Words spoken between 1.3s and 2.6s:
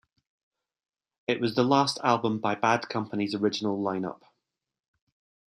was the last album by